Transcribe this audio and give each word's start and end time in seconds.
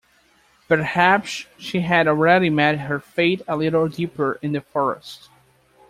Perhaps 0.67 1.45
she 1.59 1.81
had 1.81 2.07
already 2.07 2.49
met 2.49 2.79
her 2.79 2.99
fate 2.99 3.43
a 3.47 3.55
little 3.55 3.87
deeper 3.87 4.39
in 4.41 4.53
the 4.53 4.61
forest. 4.61 5.29